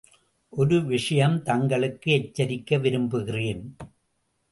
[0.53, 3.75] ஒரு விஷயம் தங்களுக்கு எச்சரிக்க விரும்புகிறேன்.